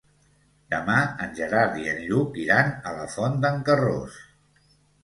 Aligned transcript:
Demà 0.73 0.95
en 1.27 1.35
Gerard 1.41 1.77
i 1.83 1.87
en 1.93 2.01
Lluc 2.09 2.41
iran 2.47 2.75
a 2.93 2.99
la 2.99 3.07
Font 3.19 3.39
d'en 3.47 3.65
Carròs. 3.71 4.23